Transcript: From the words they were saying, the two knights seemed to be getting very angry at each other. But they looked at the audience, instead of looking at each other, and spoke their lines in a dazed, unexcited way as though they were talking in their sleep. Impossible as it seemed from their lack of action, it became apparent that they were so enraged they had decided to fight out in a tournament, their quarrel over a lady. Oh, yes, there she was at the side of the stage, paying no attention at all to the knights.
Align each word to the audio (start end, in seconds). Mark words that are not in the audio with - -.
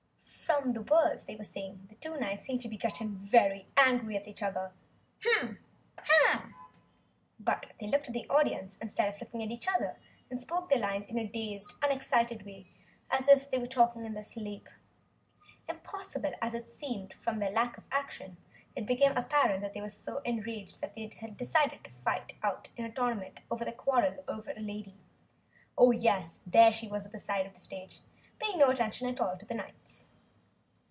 From 0.51 0.73
the 0.73 0.81
words 0.81 1.23
they 1.23 1.37
were 1.37 1.45
saying, 1.45 1.85
the 1.87 1.95
two 1.95 2.17
knights 2.19 2.43
seemed 2.43 2.59
to 2.63 2.67
be 2.67 2.75
getting 2.75 3.15
very 3.15 3.67
angry 3.77 4.17
at 4.17 4.27
each 4.27 4.43
other. 4.43 4.73
But 7.39 7.71
they 7.79 7.87
looked 7.87 8.09
at 8.09 8.13
the 8.13 8.27
audience, 8.29 8.77
instead 8.81 9.07
of 9.13 9.21
looking 9.21 9.41
at 9.41 9.51
each 9.51 9.65
other, 9.65 9.95
and 10.29 10.41
spoke 10.41 10.67
their 10.69 10.79
lines 10.81 11.05
in 11.07 11.17
a 11.17 11.25
dazed, 11.25 11.75
unexcited 11.81 12.43
way 12.45 12.67
as 13.09 13.25
though 13.27 13.35
they 13.35 13.59
were 13.59 13.65
talking 13.67 14.03
in 14.03 14.13
their 14.13 14.25
sleep. 14.25 14.67
Impossible 15.69 16.33
as 16.41 16.53
it 16.53 16.69
seemed 16.69 17.13
from 17.13 17.39
their 17.39 17.51
lack 17.51 17.77
of 17.77 17.85
action, 17.89 18.35
it 18.75 18.85
became 18.85 19.13
apparent 19.15 19.61
that 19.61 19.73
they 19.73 19.81
were 19.81 19.89
so 19.89 20.17
enraged 20.25 20.79
they 20.81 21.09
had 21.21 21.37
decided 21.37 21.81
to 21.85 21.89
fight 21.89 22.33
out 22.43 22.67
in 22.75 22.83
a 22.83 22.91
tournament, 22.91 23.39
their 23.57 23.71
quarrel 23.71 24.21
over 24.27 24.51
a 24.51 24.59
lady. 24.59 24.95
Oh, 25.77 25.91
yes, 25.91 26.41
there 26.45 26.73
she 26.73 26.89
was 26.89 27.05
at 27.05 27.13
the 27.13 27.19
side 27.19 27.45
of 27.45 27.53
the 27.53 27.59
stage, 27.61 28.01
paying 28.37 28.59
no 28.59 28.69
attention 28.69 29.07
at 29.07 29.21
all 29.21 29.37
to 29.37 29.45
the 29.45 29.53
knights. 29.55 30.07